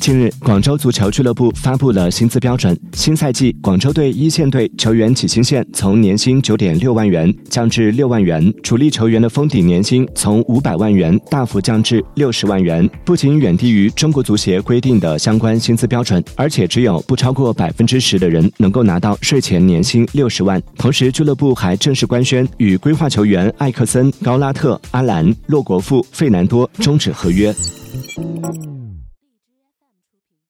[0.00, 27.54] 近日广州足球俱乐部发布了薪资标准新赛季广州队一线队球员起薪线从年薪九点六万元降至六万元主力球员的封顶年薪从五百万元大幅降至六十万元不仅远低于中国足协规定的相关薪资标准而且只有不超过百分之十的人能够拿到税前年薪六十万同时俱乐部还正式官宣与规划球员艾克森高拉特阿兰洛国富费南多终止合约。